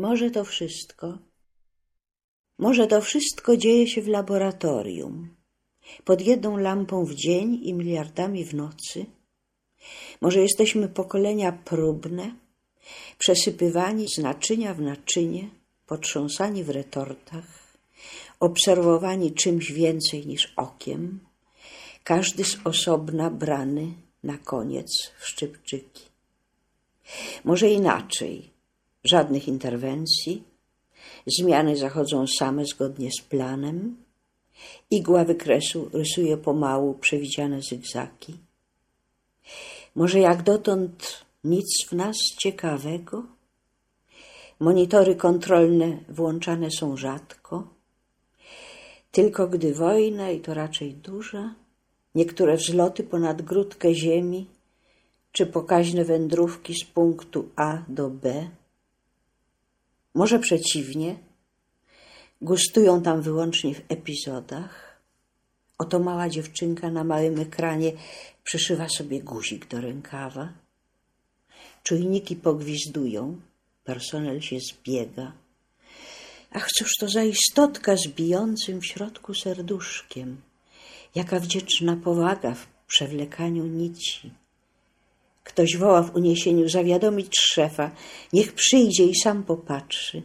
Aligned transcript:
Może 0.00 0.30
to 0.30 0.44
wszystko. 0.44 1.18
Może 2.58 2.86
to 2.86 3.00
wszystko 3.00 3.56
dzieje 3.56 3.88
się 3.88 4.02
w 4.02 4.08
laboratorium, 4.08 5.36
pod 6.04 6.20
jedną 6.20 6.56
lampą 6.56 7.04
w 7.04 7.14
dzień 7.14 7.60
i 7.62 7.74
miliardami 7.74 8.44
w 8.44 8.54
nocy. 8.54 9.06
Może 10.20 10.40
jesteśmy 10.40 10.88
pokolenia 10.88 11.52
próbne, 11.52 12.34
przesypywani 13.18 14.06
z 14.08 14.18
naczynia 14.18 14.74
w 14.74 14.80
naczynie, 14.80 15.48
potrząsani 15.86 16.64
w 16.64 16.70
retortach, 16.70 17.76
obserwowani 18.40 19.32
czymś 19.32 19.72
więcej 19.72 20.26
niż 20.26 20.52
okiem, 20.56 21.20
każdy 22.04 22.44
z 22.44 22.56
osobna 22.64 23.30
brany 23.30 23.92
na 24.22 24.38
koniec 24.38 25.12
w 25.18 25.26
szczypczyki. 25.26 26.04
Może 27.44 27.68
inaczej, 27.68 28.49
żadnych 29.04 29.48
interwencji, 29.48 30.44
zmiany 31.26 31.76
zachodzą 31.76 32.26
same 32.26 32.64
zgodnie 32.64 33.10
z 33.12 33.20
planem, 33.20 33.96
igła 34.90 35.24
wykresu 35.24 35.90
rysuje 35.92 36.36
pomału 36.36 36.94
przewidziane 36.94 37.62
zygzaki. 37.62 38.36
Może 39.94 40.20
jak 40.20 40.42
dotąd 40.42 41.24
nic 41.44 41.86
w 41.88 41.92
nas 41.92 42.16
ciekawego? 42.16 43.22
Monitory 44.60 45.16
kontrolne 45.16 45.98
włączane 46.08 46.70
są 46.70 46.96
rzadko, 46.96 47.68
tylko 49.12 49.48
gdy 49.48 49.74
wojna, 49.74 50.30
i 50.30 50.40
to 50.40 50.54
raczej 50.54 50.94
duża, 50.94 51.54
niektóre 52.14 52.56
wzloty 52.56 53.04
ponad 53.04 53.42
grudkę 53.42 53.94
ziemi, 53.94 54.46
czy 55.32 55.46
pokaźne 55.46 56.04
wędrówki 56.04 56.74
z 56.74 56.84
punktu 56.84 57.48
A 57.56 57.82
do 57.88 58.10
B. 58.10 58.50
Może 60.14 60.38
przeciwnie, 60.38 61.16
gustują 62.40 63.02
tam 63.02 63.22
wyłącznie 63.22 63.74
w 63.74 63.82
epizodach. 63.88 65.00
Oto 65.78 65.98
mała 65.98 66.28
dziewczynka 66.28 66.90
na 66.90 67.04
małym 67.04 67.40
ekranie 67.40 67.92
przyszywa 68.44 68.88
sobie 68.88 69.22
guzik 69.22 69.68
do 69.68 69.80
rękawa. 69.80 70.52
Czujniki 71.82 72.36
pogwizdują, 72.36 73.40
personel 73.84 74.40
się 74.40 74.56
zbiega. 74.60 75.32
Ach, 76.52 76.68
cóż 76.68 76.90
to 77.00 77.08
za 77.08 77.24
istotka 77.24 77.96
z 77.96 78.08
bijącym 78.08 78.80
w 78.80 78.86
środku 78.86 79.34
serduszkiem. 79.34 80.40
Jaka 81.14 81.40
wdzięczna 81.40 81.96
powaga 81.96 82.54
w 82.54 82.66
przewlekaniu 82.86 83.66
nici. 83.66 84.30
Ktoś 85.50 85.76
woła 85.76 86.02
w 86.02 86.16
uniesieniu 86.16 86.68
zawiadomić 86.68 87.32
szefa, 87.40 87.90
niech 88.32 88.52
przyjdzie 88.52 89.04
i 89.04 89.14
sam 89.14 89.42
popatrzy. 89.42 90.22